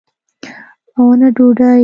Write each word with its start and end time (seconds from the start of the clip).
او 0.97 1.03
نه 1.19 1.27
ډوډۍ. 1.35 1.79